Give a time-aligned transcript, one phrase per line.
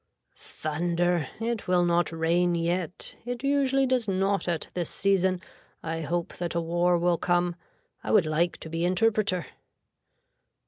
[0.35, 1.27] Thunder.
[1.39, 3.15] It will not rain yet.
[3.23, 5.39] It usually does not at this season.
[5.83, 7.55] I hope that a war will come.
[8.03, 9.45] I would like to be interpreter.